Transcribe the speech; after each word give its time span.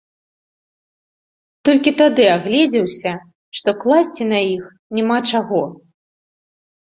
Толькі 1.67 1.91
тады 1.99 2.23
агледзеўся, 2.37 3.13
што 3.59 3.69
класці 3.83 4.23
на 4.33 4.39
іх 4.55 4.63
няма 5.01 5.17
чаго. 5.33 5.63